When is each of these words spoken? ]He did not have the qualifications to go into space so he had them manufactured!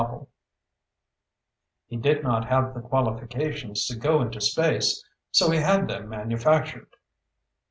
]He 1.89 1.95
did 1.95 2.23
not 2.23 2.47
have 2.49 2.73
the 2.73 2.81
qualifications 2.81 3.85
to 3.85 3.95
go 3.95 4.23
into 4.23 4.41
space 4.41 5.03
so 5.29 5.51
he 5.51 5.59
had 5.59 5.87
them 5.87 6.09
manufactured! 6.09 6.89